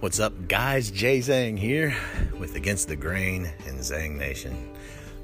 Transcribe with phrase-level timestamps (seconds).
[0.00, 0.92] What's up, guys?
[0.92, 1.92] Jai Zang here
[2.38, 4.72] with Against the Grain and Zang Nation,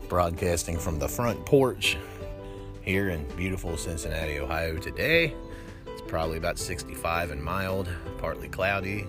[0.09, 1.96] broadcasting from the front porch
[2.82, 5.32] here in beautiful Cincinnati, Ohio today.
[5.87, 9.07] It's probably about 65 and mild, partly cloudy,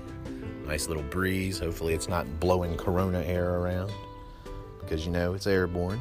[0.68, 1.58] nice little breeze.
[1.58, 3.92] Hopefully, it's not blowing corona air around
[4.82, 6.00] because you know it's airborne.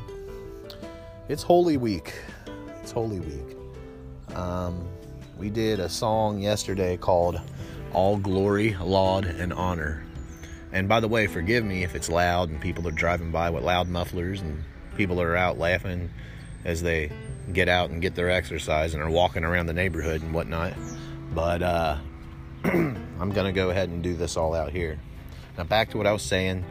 [1.30, 2.12] It's Holy Week.
[2.82, 3.56] It's Holy Week.
[4.36, 4.86] Um,
[5.38, 7.40] we did a song yesterday called
[7.94, 10.04] all glory, laud, and honor.
[10.72, 13.62] And by the way, forgive me if it's loud and people are driving by with
[13.62, 14.64] loud mufflers and
[14.96, 16.10] people are out laughing
[16.64, 17.10] as they
[17.52, 20.72] get out and get their exercise and are walking around the neighborhood and whatnot.
[21.32, 21.98] But uh,
[22.64, 24.98] I'm going to go ahead and do this all out here.
[25.56, 26.64] Now, back to what I was saying.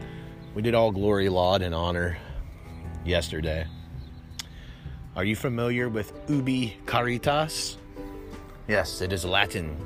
[0.54, 2.18] We did all glory, laud, and honor
[3.04, 3.66] yesterday.
[5.16, 7.78] Are you familiar with ubi caritas?
[8.68, 9.76] Yes, it is Latin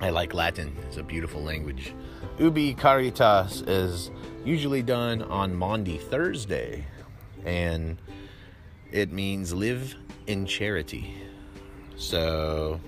[0.00, 1.92] I like Latin, it's a beautiful language.
[2.38, 4.12] Ubi Caritas is
[4.44, 6.86] usually done on Maundy Thursday,
[7.44, 7.98] and
[8.92, 9.96] it means live
[10.28, 11.16] in charity.
[11.96, 12.80] So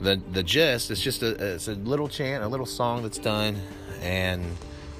[0.00, 3.56] the the gist is just a it's a little chant, a little song that's done,
[4.02, 4.44] and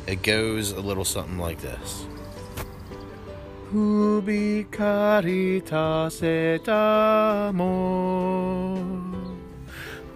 [0.06, 2.06] it goes a little something like this.
[3.72, 8.14] Ubi caritas et amor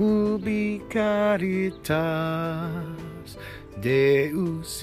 [0.01, 1.97] ubi caritas
[3.81, 4.83] Deus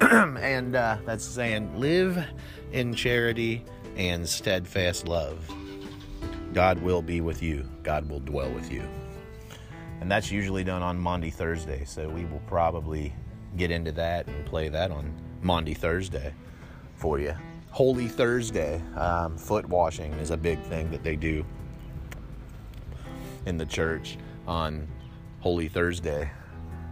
[0.00, 2.24] and uh, that's saying, live
[2.72, 3.64] in charity
[3.96, 5.48] and steadfast love.
[6.52, 7.68] God will be with you.
[7.82, 8.82] God will dwell with you.
[10.00, 13.12] And that's usually done on Maundy Thursday, so we will probably
[13.56, 15.12] get into that and play that on
[15.42, 16.32] Maundy Thursday
[16.94, 17.34] for you.
[17.74, 21.44] Holy Thursday, um, foot washing is a big thing that they do
[23.46, 24.16] in the church
[24.46, 24.86] on
[25.40, 26.30] Holy Thursday.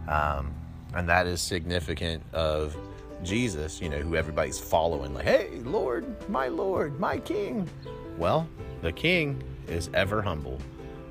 [0.09, 0.53] Um,
[0.93, 2.75] and that is significant of
[3.23, 7.69] Jesus, you know, who everybody's following, like, hey, Lord, my Lord, my King.
[8.17, 8.45] Well,
[8.81, 10.59] the King is ever humble.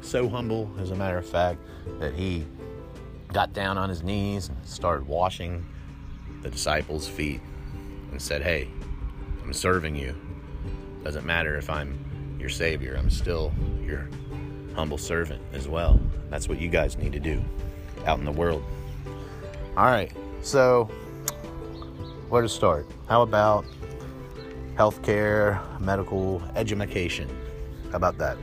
[0.02, 1.60] So humble, as a matter of fact,
[1.98, 2.44] that he
[3.32, 5.64] got down on his knees and started washing
[6.42, 7.41] the disciples' feet
[8.10, 8.68] and said, hey,
[9.42, 10.14] I'm serving you.
[11.04, 11.98] Doesn't matter if I'm
[12.38, 13.53] your savior, I'm still
[13.84, 14.08] your
[14.75, 16.00] humble servant as well.
[16.30, 17.42] That's what you guys need to do
[18.06, 18.64] out in the world.
[19.76, 20.84] All right, so
[22.28, 22.86] where to start?
[23.08, 23.64] How about
[24.75, 27.28] healthcare, medical education?
[27.91, 28.38] How about that?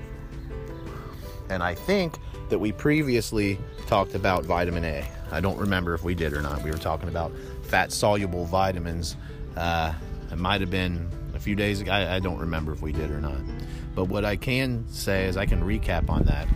[1.50, 2.18] And I think
[2.50, 5.08] that we previously talked about vitamin A.
[5.32, 6.64] I don't remember if we did or not.
[6.64, 7.32] We were talking about
[7.64, 9.16] fat soluble vitamins.
[9.56, 9.94] Uh,
[10.32, 11.92] it might have been a few days ago.
[11.92, 13.40] I, I don't remember if we did or not.
[13.96, 16.48] But what I can say is I can recap on that.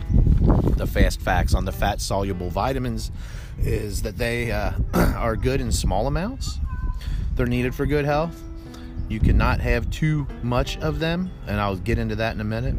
[0.76, 3.10] The fast facts on the fat soluble vitamins
[3.58, 6.58] is that they uh, are good in small amounts.
[7.34, 8.40] They're needed for good health.
[9.08, 12.76] You cannot have too much of them, and I'll get into that in a minute.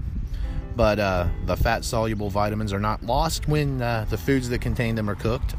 [0.75, 4.95] But uh, the fat soluble vitamins are not lost when uh, the foods that contain
[4.95, 5.55] them are cooked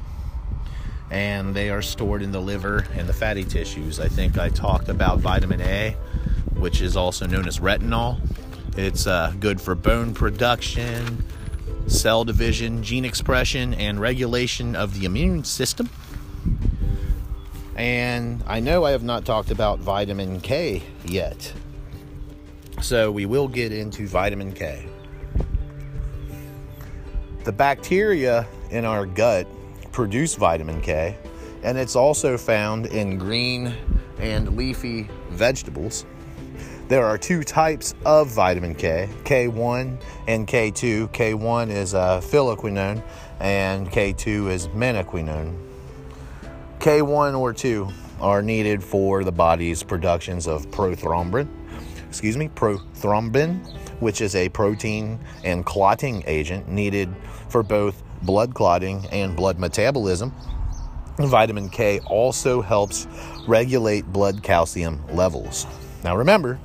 [1.11, 4.00] and they are stored in the liver and the fatty tissues.
[4.00, 5.97] I think I talked about vitamin A,
[6.55, 8.21] which is also known as retinol.
[8.77, 11.25] It's uh, good for bone production,
[11.87, 15.89] cell division, gene expression, and regulation of the immune system.
[17.77, 21.53] And I know I have not talked about vitamin K yet.
[22.81, 24.87] So we will get into vitamin K.
[27.44, 29.47] The bacteria in our gut
[29.97, 31.17] produce vitamin K,
[31.62, 33.75] and it's also found in green
[34.19, 36.05] and leafy vegetables.
[36.89, 39.99] There are two types of vitamin K, K1
[40.29, 41.09] and K2.
[41.12, 43.03] K1 is uh, phylloquinone
[43.41, 45.59] and K2 is menaquinone.
[46.79, 47.89] K1 or 2
[48.21, 51.49] are needed for the body's productions of prothrombin,
[52.06, 53.67] excuse me, prothrombin,
[54.00, 57.09] which is a protein and clotting agent needed
[57.49, 60.33] for both blood clotting, and blood metabolism.
[61.19, 63.07] Vitamin K also helps
[63.49, 65.67] regulate blood calcium levels.
[66.05, 66.59] Now, remember,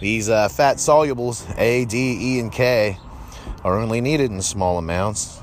[0.00, 2.98] these uh, fat solubles, A, D, E, and K,
[3.64, 5.40] are only needed in small amounts.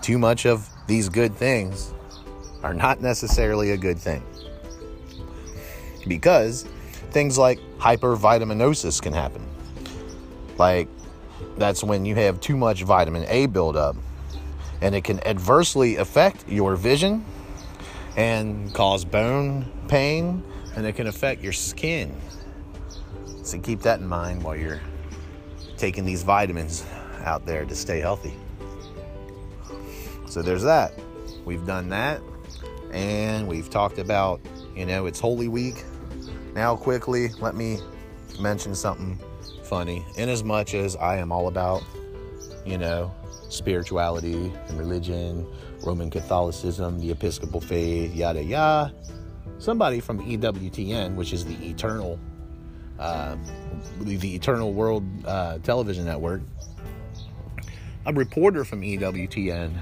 [0.00, 1.92] Too much of these good things
[2.62, 4.22] are not necessarily a good thing.
[6.06, 6.66] Because
[7.10, 9.46] things like hypervitaminosis can happen.
[10.58, 10.88] Like,
[11.56, 13.96] that's when you have too much vitamin A buildup
[14.82, 17.24] and it can adversely affect your vision
[18.16, 20.42] and cause bone pain
[20.74, 22.14] and it can affect your skin.
[23.44, 24.80] So keep that in mind while you're
[25.76, 26.84] taking these vitamins
[27.24, 28.34] out there to stay healthy.
[30.26, 30.98] So there's that.
[31.44, 32.20] We've done that.
[32.92, 34.40] And we've talked about,
[34.76, 35.84] you know, it's Holy Week.
[36.54, 37.78] Now, quickly, let me
[38.40, 39.18] mention something
[39.64, 40.04] funny.
[40.16, 41.82] In as much as I am all about,
[42.66, 43.14] you know,
[43.52, 45.46] spirituality and religion,
[45.84, 48.94] Roman Catholicism, the Episcopal faith, yada yada.
[49.58, 52.18] Somebody from EWTN, which is the Eternal,
[52.98, 53.36] uh,
[54.00, 56.42] the Eternal World uh, Television Network,
[58.06, 59.72] a reporter from EWTN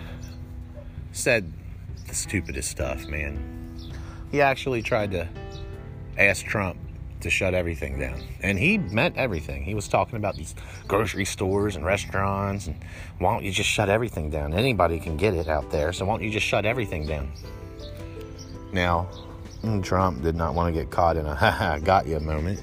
[1.13, 1.51] said
[2.09, 3.39] the stupidest stuff, man.
[4.31, 5.29] He actually tried to
[6.19, 6.77] ask Trump
[7.23, 8.23] to shut everything down.
[8.43, 9.63] And he meant everything.
[9.63, 10.55] He was talking about these
[10.89, 12.77] grocery stores and restaurants and
[13.19, 14.55] why don't you just shut everything down?
[14.55, 17.33] Anybody can get it out there, so why don't you just shut everything down?
[18.73, 19.09] Now,
[19.63, 22.61] mm, Trump did not want to get caught in a haha got you moment,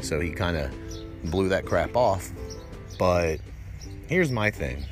[0.00, 0.70] so he kind of
[1.30, 2.30] blew that crap off.
[2.98, 3.40] But
[4.08, 4.84] here's my thing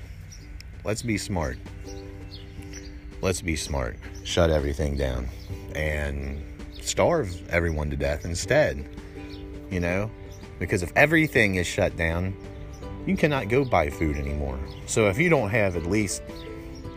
[0.84, 1.58] let's be smart.
[3.22, 3.96] Let's be smart.
[4.24, 5.28] Shut everything down
[5.74, 6.42] and
[6.80, 8.88] starve everyone to death instead
[9.70, 10.10] you know?
[10.58, 12.36] Because if everything is shut down,
[13.06, 14.58] you cannot go buy food anymore.
[14.86, 16.22] So if you don't have at least,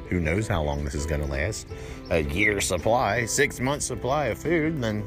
[0.09, 1.67] who knows how long this is going to last,
[2.09, 5.03] a year supply, six months supply of food, then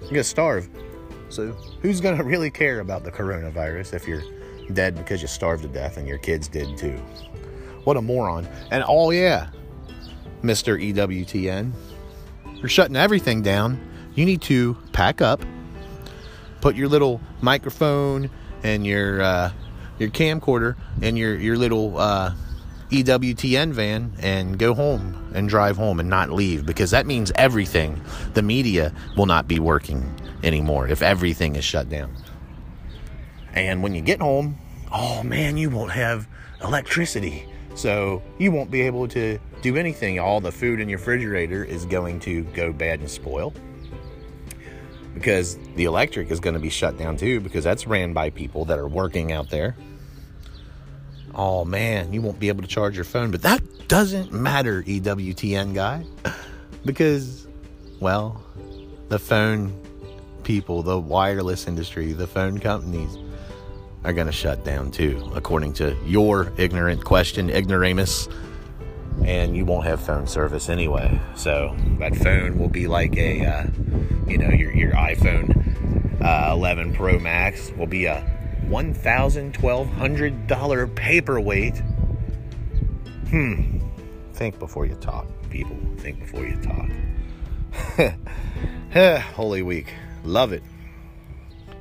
[0.00, 0.68] you're going to starve.
[1.28, 4.22] So who's going to really care about the coronavirus if you're
[4.72, 7.00] dead because you starved to death and your kids did too?
[7.84, 8.48] What a moron.
[8.70, 9.50] And oh, yeah,
[10.42, 10.80] Mr.
[10.80, 11.72] EWTN,
[12.56, 13.80] you're shutting everything down.
[14.14, 15.42] You need to pack up
[16.62, 18.30] put your little microphone
[18.62, 19.52] and your uh,
[19.98, 22.32] your camcorder and your your little uh,
[22.90, 28.00] EWTN van and go home and drive home and not leave because that means everything.
[28.32, 32.14] The media will not be working anymore if everything is shut down.
[33.54, 34.56] And when you get home,
[34.90, 36.26] oh man, you won't have
[36.62, 37.46] electricity.
[37.74, 40.18] So you won't be able to do anything.
[40.18, 43.52] All the food in your refrigerator is going to go bad and spoil
[45.14, 48.64] because the electric is going to be shut down too because that's ran by people
[48.66, 49.76] that are working out there.
[51.34, 55.74] Oh man, you won't be able to charge your phone, but that doesn't matter, EWTN
[55.74, 56.04] guy,
[56.84, 57.46] because,
[58.00, 58.42] well,
[59.08, 59.78] the phone
[60.44, 63.16] people, the wireless industry, the phone companies
[64.04, 68.28] are going to shut down too, according to your ignorant question, ignoramus
[69.24, 71.20] and you won't have phone service anyway.
[71.36, 73.66] So that phone will be like a, uh,
[74.32, 78.26] you know, your, your iPhone uh, 11 Pro Max will be a
[78.64, 81.76] $1,000, $1,200 paperweight.
[83.28, 83.78] Hmm.
[84.32, 85.76] Think before you talk, people.
[85.98, 86.88] Think before you talk.
[89.34, 89.92] Holy Week.
[90.24, 90.62] Love it.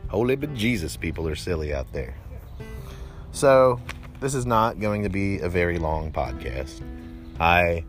[0.10, 2.16] Holy but Jesus, people are silly out there.
[3.32, 3.80] So,
[4.20, 6.82] this is not going to be a very long podcast.
[7.40, 7.86] I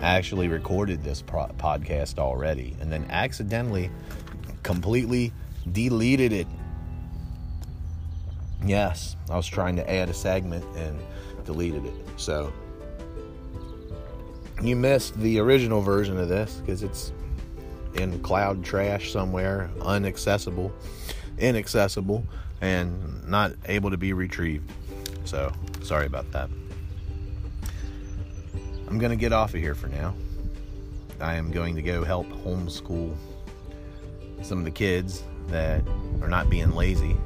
[0.00, 3.90] actually recorded this pro- podcast already and then accidentally
[4.62, 5.32] completely
[5.72, 6.46] deleted it.
[8.64, 10.98] Yes, I was trying to add a segment and
[11.44, 11.94] deleted it.
[12.16, 12.52] So
[14.62, 17.12] you missed the original version of this because it's
[17.94, 20.72] in cloud trash somewhere, unaccessible,
[21.38, 22.24] inaccessible,
[22.60, 24.70] and not able to be retrieved.
[25.24, 26.50] So sorry about that.
[28.88, 30.14] I'm going to get off of here for now.
[31.20, 33.16] I am going to go help homeschool
[34.42, 35.82] some of the kids that
[36.20, 37.16] are not being lazy.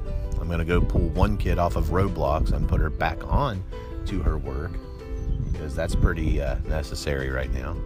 [0.40, 3.62] I'm going to go pull one kid off of Roblox and put her back on
[4.07, 4.73] to her work
[5.52, 7.76] because that's pretty uh, necessary right now.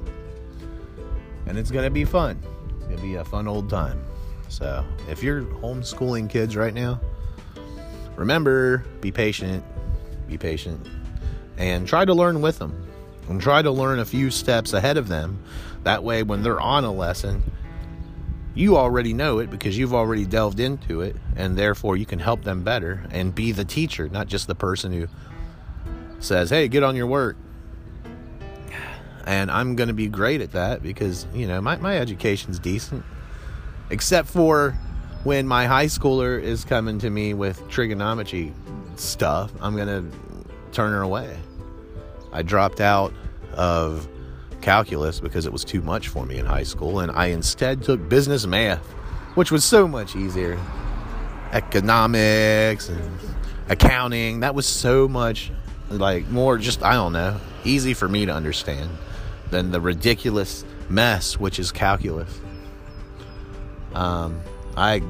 [1.46, 2.40] And it's going to be fun.
[2.76, 4.02] It's going to be a fun old time.
[4.48, 7.00] So, if you're homeschooling kids right now,
[8.14, 9.64] remember be patient,
[10.28, 10.86] be patient,
[11.56, 12.83] and try to learn with them
[13.28, 15.42] and try to learn a few steps ahead of them.
[15.84, 17.42] That way, when they're on a lesson,
[18.54, 22.44] you already know it because you've already delved into it, and therefore you can help
[22.44, 25.08] them better and be the teacher, not just the person who
[26.20, 27.36] says, Hey, get on your work.
[29.26, 33.04] And I'm going to be great at that because, you know, my, my education's decent.
[33.90, 34.72] Except for
[35.24, 38.52] when my high schooler is coming to me with trigonometry
[38.96, 40.18] stuff, I'm going to
[40.72, 41.38] turn her away.
[42.34, 43.14] I dropped out
[43.54, 44.08] of
[44.60, 48.08] calculus because it was too much for me in high school, and I instead took
[48.08, 48.84] business math,
[49.36, 50.58] which was so much easier.
[51.52, 53.18] Economics and
[53.68, 55.52] accounting, that was so much
[55.90, 58.90] like more just, I don't know, easy for me to understand
[59.50, 62.40] than the ridiculous mess which is calculus.
[63.94, 64.40] Um,
[64.76, 65.02] I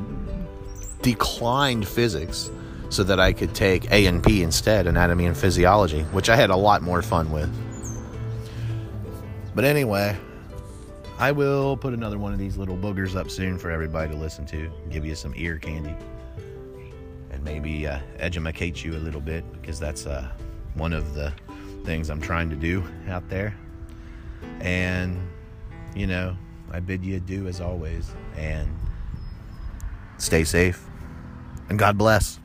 [1.01, 2.51] declined physics
[2.95, 6.51] so that I could take A and P instead, anatomy and physiology, which I had
[6.51, 7.51] a lot more fun with.
[9.53, 10.17] But anyway,
[11.19, 14.47] I will put another one of these little boogers up soon for everybody to listen
[14.47, 15.95] to, give you some ear candy,
[17.31, 20.29] and maybe uh, educate you a little bit because that's uh,
[20.75, 21.33] one of the
[21.85, 23.57] things I'm trying to do out there.
[24.61, 25.21] And,
[25.97, 26.37] you know,
[26.71, 28.69] I bid you adieu as always, and
[30.19, 30.87] stay safe,
[31.69, 32.39] and God bless.